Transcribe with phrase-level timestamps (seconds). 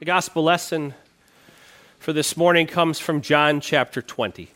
[0.00, 0.94] The gospel lesson
[1.98, 4.48] for this morning comes from John chapter 20.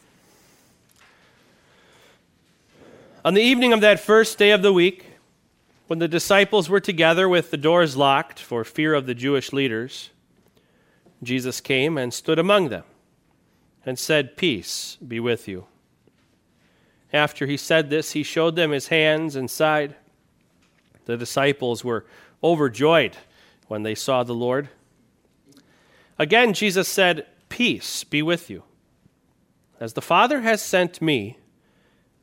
[3.27, 5.04] On the evening of that first day of the week,
[5.87, 10.09] when the disciples were together with the doors locked for fear of the Jewish leaders,
[11.22, 12.85] Jesus came and stood among them
[13.85, 15.67] and said, Peace be with you.
[17.12, 19.95] After he said this, he showed them his hands and side.
[21.05, 22.06] The disciples were
[22.42, 23.19] overjoyed
[23.69, 24.70] when they saw the Lord.
[26.19, 28.62] Again, Jesus said, Peace be with you.
[29.80, 31.38] As the Father has sent me,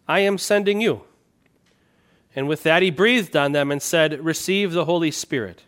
[0.07, 1.03] I am sending you.
[2.35, 5.63] And with that, he breathed on them and said, Receive the Holy Spirit.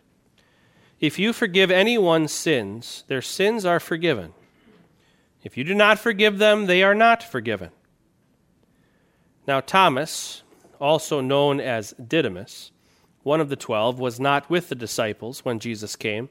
[1.00, 4.32] If you forgive anyone's sins, their sins are forgiven.
[5.42, 7.70] If you do not forgive them, they are not forgiven.
[9.46, 10.42] Now, Thomas,
[10.80, 12.72] also known as Didymus,
[13.22, 16.30] one of the twelve, was not with the disciples when Jesus came.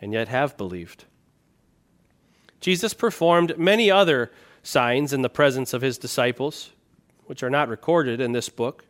[0.00, 1.04] and yet have believed.
[2.60, 4.30] Jesus performed many other
[4.62, 6.70] signs in the presence of his disciples,
[7.26, 8.84] which are not recorded in this book.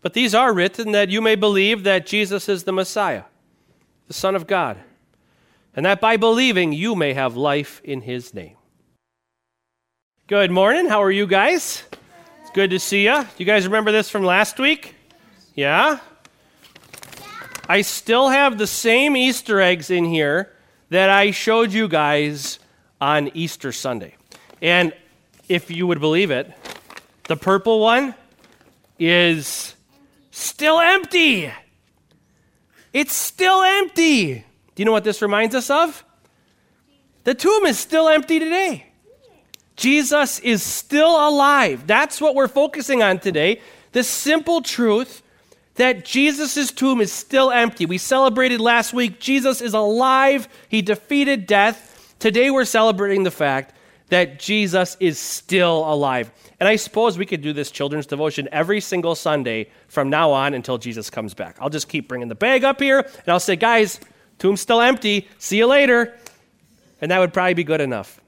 [0.00, 3.24] But these are written that you may believe that Jesus is the Messiah,
[4.08, 4.78] the Son of God,
[5.76, 8.56] and that by believing you may have life in his name.
[10.26, 10.88] Good morning.
[10.88, 11.84] How are you guys?
[12.40, 13.26] It's good to see you.
[13.38, 14.94] You guys remember this from last week?
[15.54, 15.98] Yeah?
[17.68, 20.52] I still have the same Easter eggs in here
[20.90, 22.58] that I showed you guys
[23.00, 24.16] on Easter Sunday.
[24.60, 24.92] And
[25.48, 26.52] if you would believe it,
[27.28, 28.14] the purple one
[28.98, 29.74] is
[30.30, 31.52] still empty.
[32.92, 34.34] It's still empty.
[34.34, 34.44] Do
[34.76, 36.04] you know what this reminds us of?
[37.24, 38.86] The tomb is still empty today.
[39.76, 41.86] Jesus is still alive.
[41.86, 43.60] That's what we're focusing on today.
[43.92, 45.22] The simple truth
[45.76, 47.86] that Jesus' tomb is still empty.
[47.86, 52.14] We celebrated last week, Jesus is alive, he defeated death.
[52.18, 53.74] Today we're celebrating the fact
[54.08, 56.30] that Jesus is still alive.
[56.60, 60.52] And I suppose we could do this children's devotion every single Sunday from now on
[60.52, 61.56] until Jesus comes back.
[61.58, 63.98] I'll just keep bringing the bag up here and I'll say, guys,
[64.38, 65.28] tomb's still empty.
[65.38, 66.16] See you later.
[67.00, 68.20] And that would probably be good enough.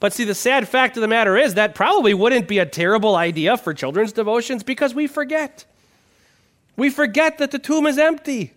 [0.00, 3.16] But see, the sad fact of the matter is that probably wouldn't be a terrible
[3.16, 5.64] idea for children's devotions because we forget.
[6.78, 8.54] We forget that the tomb is empty.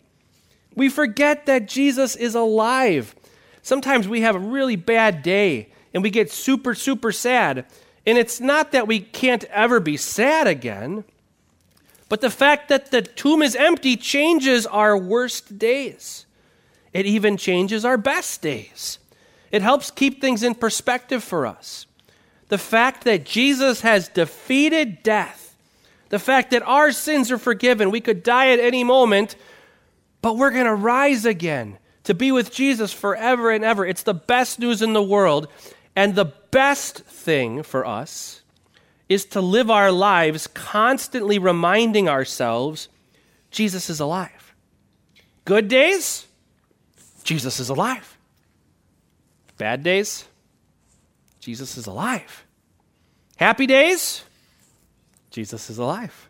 [0.75, 3.15] We forget that Jesus is alive.
[3.63, 7.65] Sometimes we have a really bad day and we get super, super sad.
[8.05, 11.03] And it's not that we can't ever be sad again,
[12.09, 16.27] but the fact that the tomb is empty changes our worst days.
[16.93, 18.99] It even changes our best days.
[19.51, 21.87] It helps keep things in perspective for us.
[22.49, 25.50] The fact that Jesus has defeated death
[26.11, 27.89] the fact that our sins are forgiven.
[27.89, 29.35] We could die at any moment,
[30.21, 33.85] but we're going to rise again to be with Jesus forever and ever.
[33.85, 35.47] It's the best news in the world.
[35.95, 38.41] And the best thing for us
[39.07, 42.89] is to live our lives constantly reminding ourselves
[43.49, 44.53] Jesus is alive.
[45.45, 46.27] Good days,
[47.23, 48.17] Jesus is alive.
[49.57, 50.25] Bad days,
[51.39, 52.45] Jesus is alive.
[53.37, 54.23] Happy days,
[55.31, 56.29] Jesus is alive.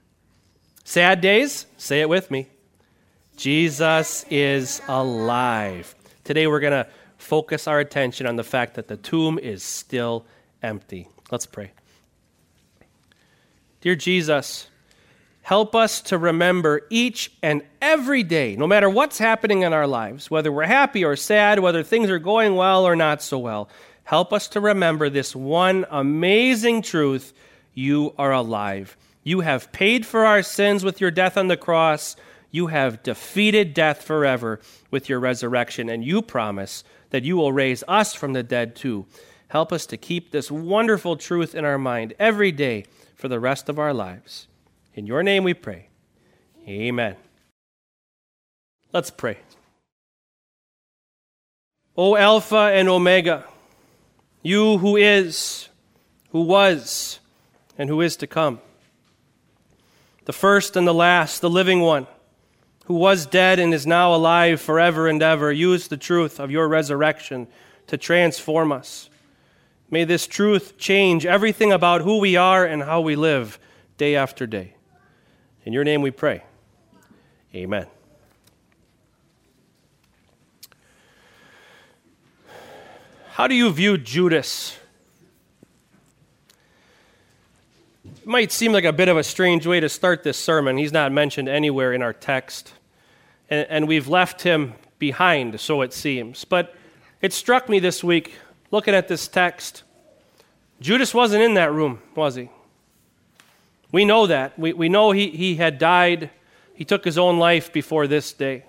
[0.83, 2.47] Sad days, say it with me.
[3.35, 5.95] Jesus is alive.
[6.23, 6.87] Today we're going to
[7.17, 10.25] focus our attention on the fact that the tomb is still
[10.61, 11.07] empty.
[11.31, 11.71] Let's pray.
[13.81, 14.67] Dear Jesus,
[15.41, 20.29] help us to remember each and every day, no matter what's happening in our lives,
[20.29, 23.67] whether we're happy or sad, whether things are going well or not so well,
[24.03, 27.33] help us to remember this one amazing truth
[27.73, 28.97] you are alive.
[29.23, 32.15] You have paid for our sins with your death on the cross.
[32.49, 34.59] You have defeated death forever
[34.89, 39.05] with your resurrection, and you promise that you will raise us from the dead too.
[39.49, 42.85] Help us to keep this wonderful truth in our mind every day
[43.15, 44.47] for the rest of our lives.
[44.95, 45.87] In your name we pray.
[46.67, 47.15] Amen.
[48.93, 49.37] Let's pray.
[51.97, 53.45] O Alpha and Omega,
[54.41, 55.69] you who is,
[56.31, 57.19] who was,
[57.77, 58.59] and who is to come,
[60.25, 62.07] the first and the last, the living one,
[62.85, 66.67] who was dead and is now alive forever and ever, use the truth of your
[66.67, 67.47] resurrection
[67.87, 69.09] to transform us.
[69.89, 73.59] May this truth change everything about who we are and how we live
[73.97, 74.75] day after day.
[75.65, 76.43] In your name we pray.
[77.53, 77.87] Amen.
[83.31, 84.77] How do you view Judas?
[88.21, 90.77] It might seem like a bit of a strange way to start this sermon.
[90.77, 92.71] He's not mentioned anywhere in our text,
[93.49, 96.45] and, and we've left him behind, so it seems.
[96.45, 96.75] But
[97.23, 98.35] it struck me this week,
[98.69, 99.81] looking at this text,
[100.79, 102.51] Judas wasn't in that room, was he?
[103.91, 104.57] We know that.
[104.57, 106.29] We, we know he, he had died.
[106.75, 108.65] He took his own life before this day.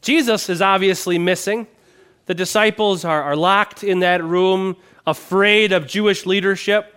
[0.00, 1.66] Jesus is obviously missing.
[2.26, 6.90] The disciples are, are locked in that room, afraid of Jewish leadership.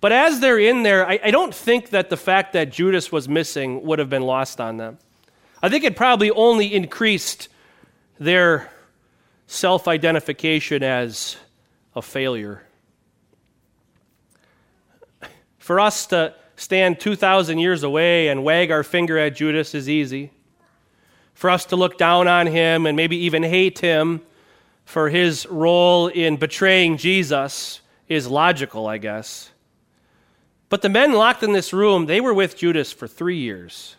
[0.00, 3.28] But as they're in there, I, I don't think that the fact that Judas was
[3.28, 4.98] missing would have been lost on them.
[5.62, 7.48] I think it probably only increased
[8.18, 8.70] their
[9.46, 11.36] self identification as
[11.94, 12.62] a failure.
[15.58, 20.30] For us to stand 2,000 years away and wag our finger at Judas is easy
[21.34, 24.20] for us to look down on him and maybe even hate him
[24.92, 29.50] for his role in betraying Jesus is logical, I guess.
[30.68, 33.96] But the men locked in this room, they were with Judas for three years.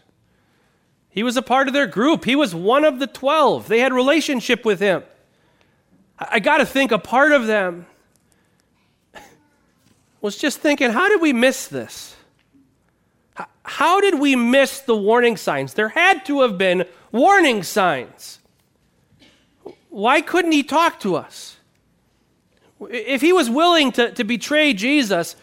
[1.10, 2.26] He was a part of their group.
[2.26, 3.68] He was one of the twelve.
[3.68, 5.02] They had relationship with him.
[6.20, 7.88] I got to think a part of them
[10.22, 12.16] was just thinking, how did we miss this?
[13.64, 15.74] How did we miss the warning signs?
[15.74, 18.38] There had to have been warning signs.
[19.94, 21.56] Why couldn't he talk to us?
[22.90, 25.36] If he was willing to, to betray Jesus,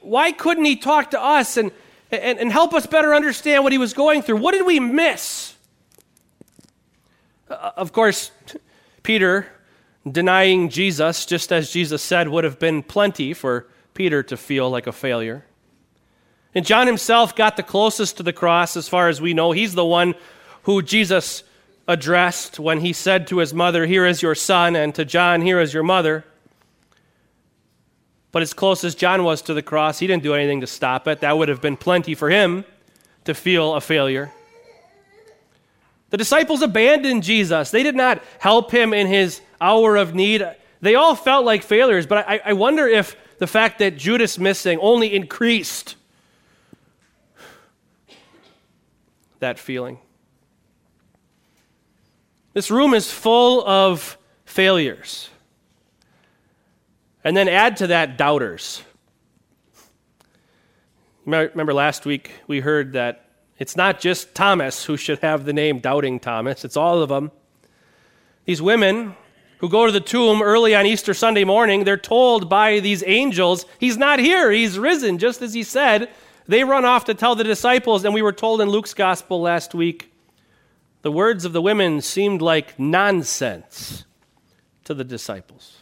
[0.00, 1.70] why couldn't he talk to us and,
[2.10, 4.38] and, and help us better understand what he was going through?
[4.38, 5.56] What did we miss?
[7.50, 8.30] Uh, of course,
[9.02, 9.46] Peter
[10.10, 14.86] denying Jesus, just as Jesus said, would have been plenty for Peter to feel like
[14.86, 15.44] a failure.
[16.54, 19.52] And John himself got the closest to the cross as far as we know.
[19.52, 20.14] He's the one
[20.62, 21.42] who Jesus
[21.88, 25.58] addressed when he said to his mother, Here is your son, and to John, Here
[25.58, 26.24] is your mother.
[28.30, 31.08] But as close as John was to the cross, he didn't do anything to stop
[31.08, 31.20] it.
[31.20, 32.66] That would have been plenty for him
[33.24, 34.30] to feel a failure.
[36.10, 37.70] The disciples abandoned Jesus.
[37.70, 40.46] They did not help him in his hour of need.
[40.80, 44.78] They all felt like failures, but I, I wonder if the fact that Judas missing
[44.80, 45.96] only increased
[49.40, 49.98] that feeling.
[52.58, 55.30] This room is full of failures.
[57.22, 58.82] And then add to that doubters.
[61.24, 65.78] Remember last week we heard that it's not just Thomas who should have the name
[65.78, 67.30] Doubting Thomas, it's all of them.
[68.44, 69.14] These women
[69.58, 73.66] who go to the tomb early on Easter Sunday morning, they're told by these angels,
[73.78, 76.10] He's not here, He's risen, just as He said.
[76.48, 79.76] They run off to tell the disciples, and we were told in Luke's gospel last
[79.76, 80.12] week,
[81.08, 84.04] the words of the women seemed like nonsense
[84.84, 85.78] to the disciples.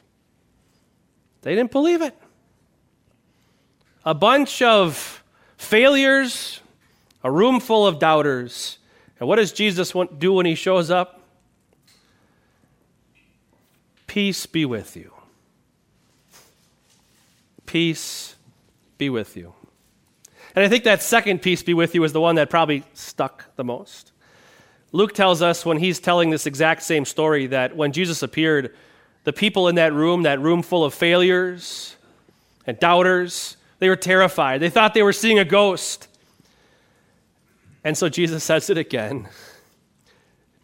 [1.43, 2.17] They didn't believe it.
[4.05, 5.25] A bunch of
[5.57, 6.61] failures,
[7.25, 8.79] a room full of doubters.
[9.19, 11.21] And what does Jesus do when he shows up?
[14.07, 15.13] Peace be with you.
[17.67, 18.37] Peace
[18.97, 19.55] be with you.
[20.55, 23.57] And I think that second peace be with you is the one that probably stuck
[23.57, 24.13] the most.
[24.93, 28.75] Luke tells us when he's telling this exact same story that when Jesus appeared,
[29.25, 31.97] the people in that room, that room full of failures
[32.67, 34.61] and doubters, they were terrified.
[34.61, 36.09] They thought they were seeing a ghost.
[37.85, 39.29] And so Jesus says it again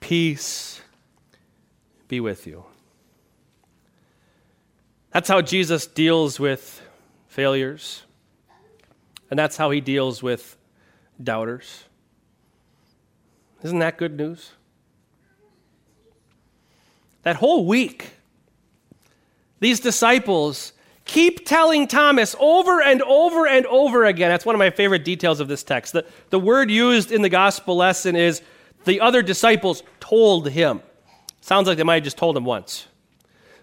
[0.01, 0.81] Peace
[2.09, 2.65] be with you.
[5.13, 6.83] That's how Jesus deals with
[7.29, 8.03] failures.
[9.31, 10.57] And that's how he deals with
[11.23, 11.85] doubters.
[13.63, 14.53] Isn't that good news?
[17.23, 18.11] That whole week,
[19.61, 20.73] these disciples
[21.05, 24.29] keep telling Thomas over and over and over again.
[24.31, 25.93] That's one of my favorite details of this text.
[25.93, 28.43] The, the word used in the gospel lesson is
[28.85, 30.83] the other disciples told him.
[31.41, 32.87] Sounds like they might have just told him once.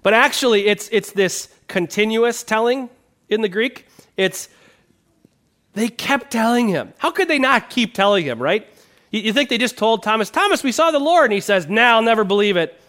[0.03, 2.89] But actually, it's, it's this continuous telling
[3.27, 3.87] in the Greek.
[4.15, 4.47] It's
[5.73, 6.93] they kept telling him.
[6.97, 8.67] How could they not keep telling him, right?
[9.11, 11.25] You, you think they just told Thomas, Thomas, we saw the Lord.
[11.25, 12.79] And he says, Now I'll never believe it.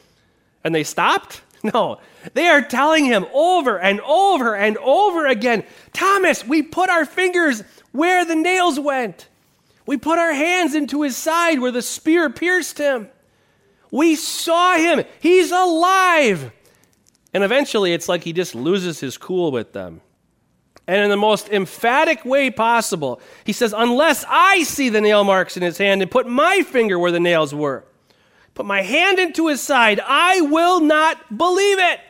[0.65, 1.43] And they stopped?
[1.63, 2.01] No.
[2.33, 7.63] They are telling him over and over and over again Thomas, we put our fingers
[7.93, 9.29] where the nails went.
[9.85, 13.11] We put our hands into his side where the spear pierced him.
[13.91, 15.05] We saw him.
[15.21, 16.53] He's alive.
[17.35, 20.01] And eventually, it's like he just loses his cool with them.
[20.91, 25.57] And in the most emphatic way possible, he says, Unless I see the nail marks
[25.57, 27.85] in his hand and put my finger where the nails were,
[28.55, 32.01] put my hand into his side, I will not believe it.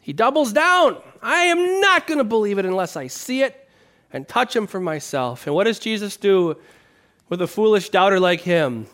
[0.00, 0.98] He doubles down.
[1.20, 3.68] I am not going to believe it unless I see it
[4.12, 5.44] and touch him for myself.
[5.48, 6.58] And what does Jesus do
[7.28, 8.86] with a foolish doubter like him?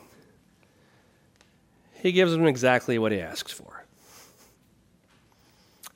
[1.93, 3.74] He gives him exactly what he asks for.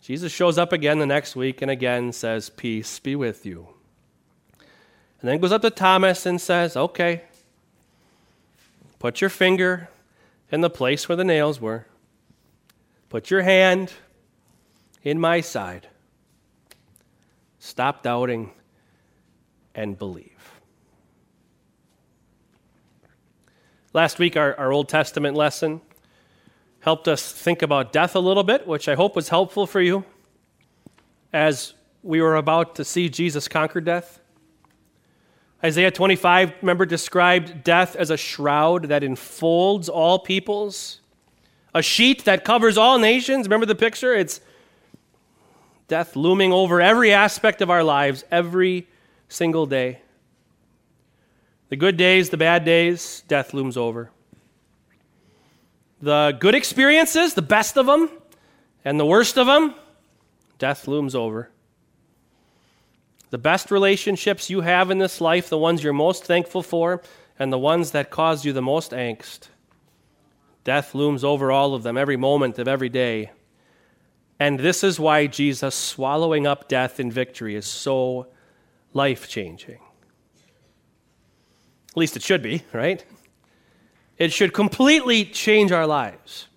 [0.08, 3.68] Jesus shows up again the next week and again says, Peace be with you.
[5.20, 7.24] And then goes up to Thomas and says, Okay,
[8.98, 9.90] put your finger
[10.50, 11.84] in the place where the nails were,
[13.10, 13.92] put your hand
[15.02, 15.88] in my side.
[17.58, 18.52] Stop doubting
[19.74, 20.52] and believe.
[23.92, 25.82] Last week, our, our Old Testament lesson
[26.88, 30.06] helped us think about death a little bit, which I hope was helpful for you
[31.34, 34.20] as we were about to see Jesus conquer death.
[35.62, 41.02] Isaiah 25, remember, described death as a shroud that enfolds all peoples,
[41.74, 43.44] a sheet that covers all nations.
[43.44, 44.14] Remember the picture?
[44.14, 44.40] It's
[45.88, 48.88] death looming over every aspect of our lives every
[49.28, 50.00] single day.
[51.68, 54.10] The good days, the bad days, death looms over
[56.00, 58.10] the good experiences, the best of them,
[58.84, 59.74] and the worst of them,
[60.58, 61.50] death looms over.
[63.30, 67.02] The best relationships you have in this life, the ones you're most thankful for,
[67.38, 69.48] and the ones that cause you the most angst,
[70.64, 73.30] death looms over all of them every moment of every day.
[74.40, 78.28] And this is why Jesus swallowing up death in victory is so
[78.92, 79.80] life changing.
[81.90, 83.04] At least it should be, right?
[84.18, 86.48] It should completely change our lives.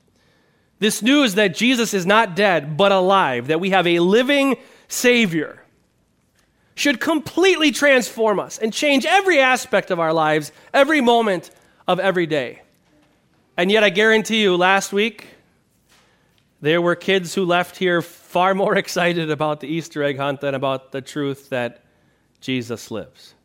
[0.80, 5.64] This news that Jesus is not dead, but alive, that we have a living Savior,
[6.74, 11.52] should completely transform us and change every aspect of our lives, every moment
[11.88, 12.64] of every day.
[13.56, 15.28] And yet, I guarantee you, last week,
[16.62, 20.56] there were kids who left here far more excited about the Easter egg hunt than
[20.56, 21.84] about the truth that
[22.40, 23.36] Jesus lives.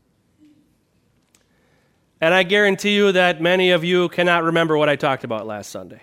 [2.20, 5.70] And I guarantee you that many of you cannot remember what I talked about last
[5.70, 6.02] Sunday.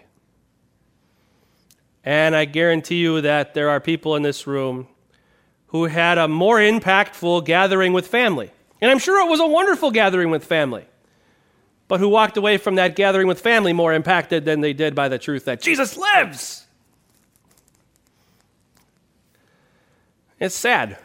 [2.03, 4.88] And I guarantee you that there are people in this room
[5.67, 8.51] who had a more impactful gathering with family.
[8.79, 10.86] And I'm sure it was a wonderful gathering with family,
[11.88, 15.10] but who walked away from that gathering with family more impacted than they did by
[15.10, 16.67] the truth that Jesus lives.
[20.39, 20.98] It's sad,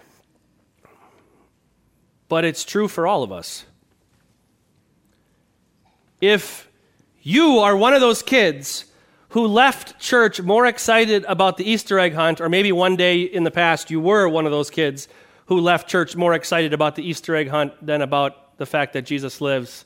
[2.28, 3.64] but it's true for all of us.
[6.20, 6.68] If
[7.22, 8.84] you are one of those kids
[9.30, 13.44] who left church more excited about the Easter egg hunt, or maybe one day in
[13.44, 15.08] the past you were one of those kids
[15.46, 19.02] who left church more excited about the Easter egg hunt than about the fact that
[19.02, 19.84] Jesus lives,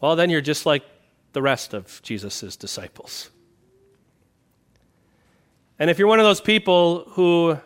[0.00, 0.84] well, then you're just like
[1.32, 3.30] the rest of Jesus' disciples.
[5.78, 7.58] And if you're one of those people who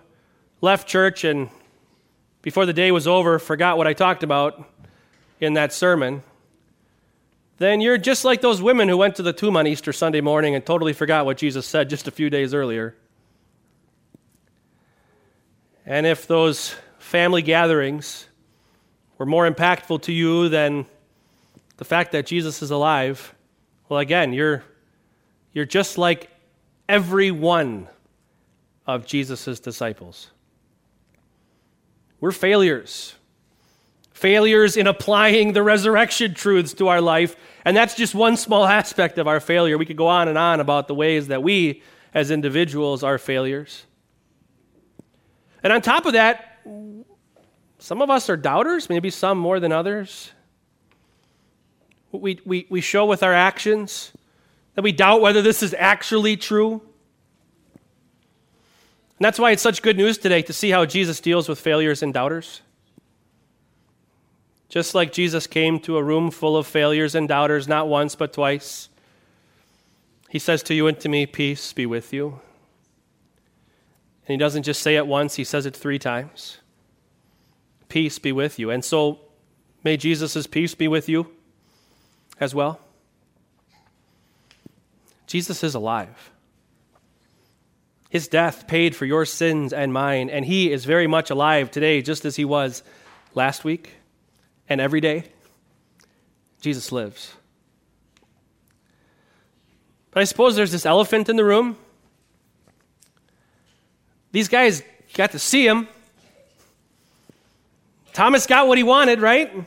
[0.61, 1.49] left church and
[2.43, 4.69] before the day was over forgot what I talked about
[5.41, 6.23] in that sermon,
[7.63, 10.55] then you're just like those women who went to the tomb on Easter Sunday morning
[10.55, 12.97] and totally forgot what Jesus said just a few days earlier.
[15.85, 18.27] And if those family gatherings
[19.19, 20.87] were more impactful to you than
[21.77, 23.35] the fact that Jesus is alive,
[23.89, 24.65] well, again, you're,
[25.53, 26.31] you're just like
[26.89, 27.89] every one
[28.87, 30.31] of Jesus' disciples.
[32.21, 33.15] We're failures
[34.23, 37.35] failures in applying the resurrection truths to our life.
[37.65, 39.77] And that's just one small aspect of our failure.
[39.77, 41.83] We could go on and on about the ways that we,
[42.15, 43.85] as individuals, are failures.
[45.65, 46.61] And on top of that,
[47.79, 50.31] some of us are doubters, maybe some more than others.
[52.13, 54.13] We, we, we show with our actions
[54.77, 56.75] that we doubt whether this is actually true.
[59.19, 62.05] And that's why it's such good news today to see how Jesus deals with failures
[62.05, 62.63] and doubters.
[64.73, 68.33] Just like Jesus came to a room full of failures and doubters not once but
[68.33, 68.89] twice,
[70.31, 72.41] He says to you and to me, Peace be with you.
[74.27, 76.57] And he doesn't just say it once, he says it three times.
[77.91, 78.71] Peace be with you.
[78.71, 79.21] And so
[79.85, 81.31] may Jesus' peace be with you
[82.41, 82.81] as well.
[85.27, 86.31] Jesus is alive.
[88.09, 92.01] His death paid for your sins and mine, and he is very much alive today,
[92.01, 92.83] just as he was
[93.35, 93.97] last week
[94.69, 95.25] and every day.
[96.61, 97.35] Jesus lives.
[100.13, 101.77] But I suppose there's this elephant in the room.
[104.31, 104.83] These guys
[105.15, 105.89] got to see him.
[108.13, 109.67] Thomas got what he wanted, right?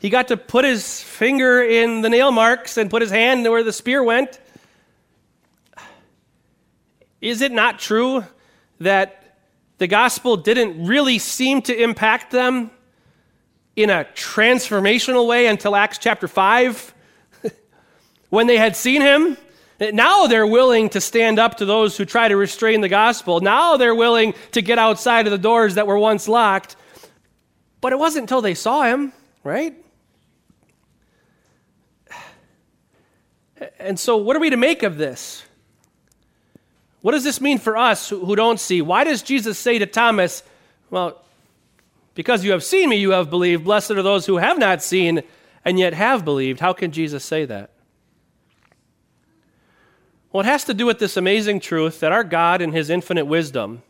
[0.00, 3.62] He got to put his finger in the nail marks and put his hand where
[3.62, 4.38] the spear went.
[7.20, 8.24] Is it not true
[8.80, 9.38] that
[9.78, 12.70] the gospel didn't really seem to impact them
[13.76, 16.94] in a transformational way until Acts chapter 5
[18.30, 19.36] when they had seen him?
[19.80, 23.40] Now they're willing to stand up to those who try to restrain the gospel.
[23.40, 26.76] Now they're willing to get outside of the doors that were once locked.
[27.80, 29.12] But it wasn't until they saw him,
[29.42, 29.74] right?
[33.78, 35.44] And so, what are we to make of this?
[37.00, 38.80] What does this mean for us who don't see?
[38.82, 40.44] Why does Jesus say to Thomas,
[40.90, 41.21] Well,
[42.14, 43.64] because you have seen me, you have believed.
[43.64, 45.22] Blessed are those who have not seen
[45.64, 46.60] and yet have believed.
[46.60, 47.70] How can Jesus say that?
[50.32, 53.26] Well, it has to do with this amazing truth that our God, in His infinite
[53.26, 53.82] wisdom,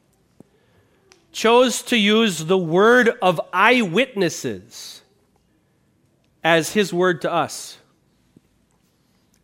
[1.30, 5.02] chose to use the word of eyewitnesses
[6.42, 7.78] as His word to us,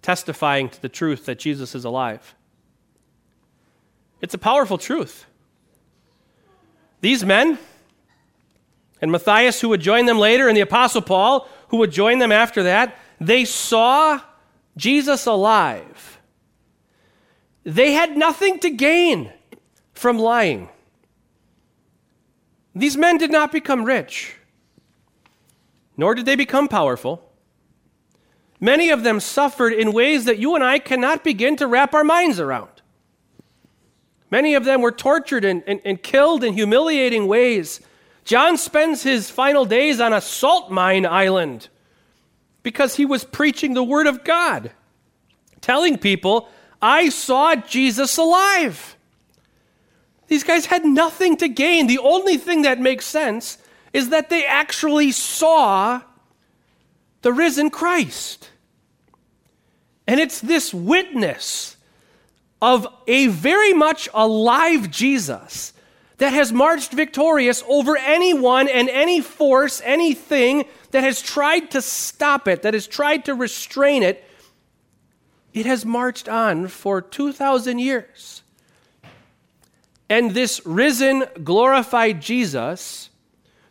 [0.02, 2.34] testifying to the truth that Jesus is alive.
[4.20, 5.24] It's a powerful truth.
[7.00, 7.58] These men,
[9.00, 12.32] and Matthias, who would join them later, and the Apostle Paul, who would join them
[12.32, 14.20] after that, they saw
[14.76, 16.20] Jesus alive.
[17.64, 19.32] They had nothing to gain
[19.92, 20.68] from lying.
[22.74, 24.36] These men did not become rich,
[25.96, 27.24] nor did they become powerful.
[28.60, 32.04] Many of them suffered in ways that you and I cannot begin to wrap our
[32.04, 32.70] minds around.
[34.30, 37.80] Many of them were tortured and, and, and killed in humiliating ways.
[38.28, 41.68] John spends his final days on a salt mine island
[42.62, 44.70] because he was preaching the Word of God,
[45.62, 46.50] telling people,
[46.82, 48.98] I saw Jesus alive.
[50.26, 51.86] These guys had nothing to gain.
[51.86, 53.56] The only thing that makes sense
[53.94, 56.02] is that they actually saw
[57.22, 58.50] the risen Christ.
[60.06, 61.78] And it's this witness
[62.60, 65.72] of a very much alive Jesus
[66.18, 72.48] that has marched victorious over anyone and any force, anything that has tried to stop
[72.48, 74.24] it, that has tried to restrain it.
[75.52, 78.42] It has marched on for 2,000 years.
[80.08, 83.10] And this risen, glorified Jesus,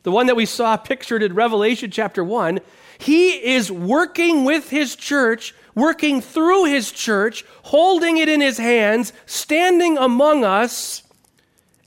[0.04, 2.60] the one that we saw pictured in Revelation chapter 1,
[2.98, 9.14] he is working with his church working through his church, holding it in his hands,
[9.28, 11.04] standing among us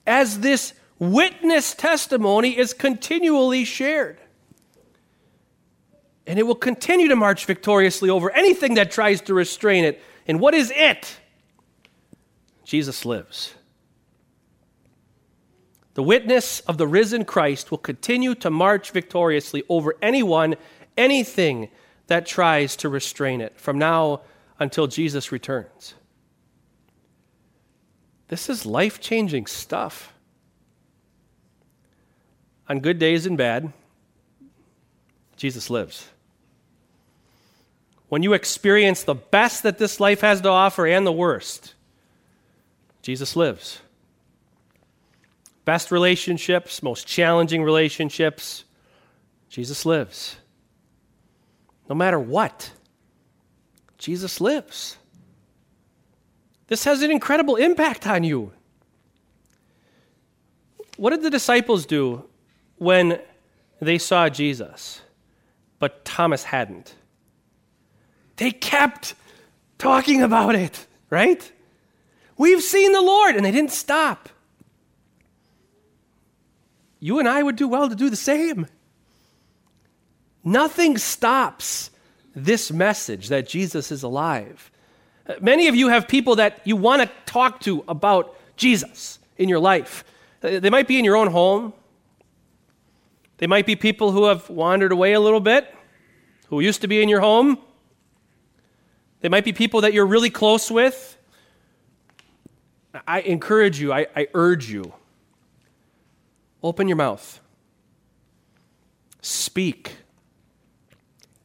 [0.06, 4.18] as this witness testimony is continually shared.
[6.26, 10.00] And it will continue to march victoriously over anything that tries to restrain it.
[10.26, 11.16] And what is it?
[12.64, 13.54] Jesus lives.
[15.94, 20.54] The witness of the risen Christ will continue to march victoriously over anyone,
[20.96, 21.68] anything
[22.06, 24.20] that tries to restrain it from now
[24.58, 25.94] until Jesus returns.
[28.30, 30.14] This is life changing stuff.
[32.68, 33.72] On good days and bad,
[35.36, 36.08] Jesus lives.
[38.08, 41.74] When you experience the best that this life has to offer and the worst,
[43.02, 43.80] Jesus lives.
[45.64, 48.62] Best relationships, most challenging relationships,
[49.48, 50.36] Jesus lives.
[51.88, 52.70] No matter what,
[53.98, 54.98] Jesus lives.
[56.70, 58.52] This has an incredible impact on you.
[60.96, 62.24] What did the disciples do
[62.76, 63.20] when
[63.80, 65.00] they saw Jesus,
[65.80, 66.94] but Thomas hadn't?
[68.37, 69.14] They kept
[69.78, 71.50] talking about it, right?
[72.38, 74.28] We've seen the Lord, and they didn't stop.
[77.00, 78.68] You and I would do well to do the same.
[80.44, 81.90] Nothing stops
[82.33, 84.70] this message that Jesus is alive.
[85.40, 89.58] Many of you have people that you want to talk to about Jesus in your
[89.58, 90.04] life.
[90.42, 91.72] Uh, they might be in your own home.
[93.38, 95.74] They might be people who have wandered away a little bit,
[96.48, 97.58] who used to be in your home.
[99.20, 101.16] They might be people that you're really close with.
[103.06, 104.92] I encourage you, I, I urge you.
[106.62, 107.40] Open your mouth.
[109.22, 109.96] Speak.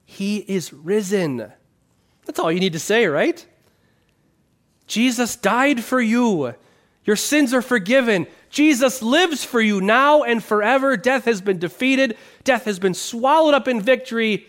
[0.05, 1.51] He is risen.
[2.25, 3.45] That's all you need to say, right?
[4.87, 6.55] Jesus died for you.
[7.05, 8.27] Your sins are forgiven.
[8.49, 10.97] Jesus lives for you now and forever.
[10.97, 14.47] Death has been defeated, death has been swallowed up in victory.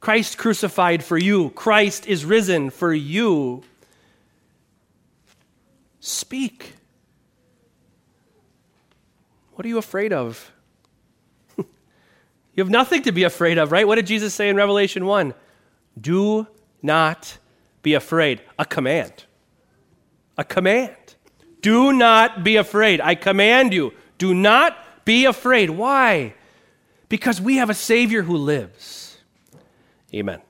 [0.00, 1.50] Christ crucified for you.
[1.50, 3.62] Christ is risen for you.
[6.00, 6.72] Speak.
[9.54, 10.50] What are you afraid of?
[11.56, 11.64] you
[12.56, 13.86] have nothing to be afraid of, right?
[13.86, 15.34] What did Jesus say in Revelation 1?
[16.00, 16.48] Do
[16.82, 17.38] not
[17.82, 18.40] be afraid.
[18.58, 19.24] A command.
[20.42, 21.14] A command.
[21.60, 23.00] Do not be afraid.
[23.00, 23.92] I command you.
[24.18, 25.70] Do not be afraid.
[25.70, 26.34] Why?
[27.08, 29.18] Because we have a Savior who lives.
[30.12, 30.42] Amen.